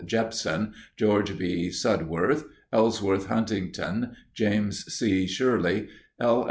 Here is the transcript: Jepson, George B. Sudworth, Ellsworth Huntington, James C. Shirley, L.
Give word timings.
Jepson, 0.03 0.73
George 0.97 1.37
B. 1.37 1.69
Sudworth, 1.69 2.45
Ellsworth 2.73 3.27
Huntington, 3.27 4.15
James 4.33 4.79
C. 4.91 5.27
Shirley, 5.27 5.89
L. 6.19 6.39